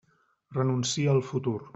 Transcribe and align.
Renuncia 0.57 1.11
al 1.11 1.21
futur. 1.29 1.61